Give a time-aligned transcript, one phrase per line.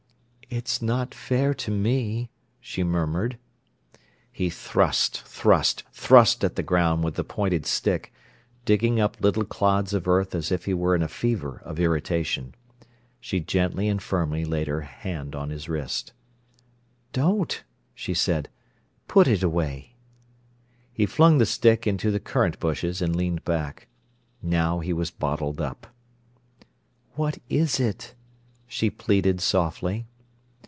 [0.53, 3.37] "It's not fair to me," she murmured.
[4.33, 8.11] He thrust, thrust, thrust at the ground with the pointed stick,
[8.65, 12.53] digging up little clods of earth as if he were in a fever of irritation.
[13.21, 16.11] She gently and firmly laid her band on his wrist.
[17.13, 17.63] "Don't!"
[17.95, 18.49] she said.
[19.07, 19.95] "Put it away."
[20.91, 23.87] He flung the stick into the currant bushes, and leaned back.
[24.41, 25.87] Now he was bottled up.
[27.13, 28.15] "What is it?"
[28.67, 30.07] she pleaded softly.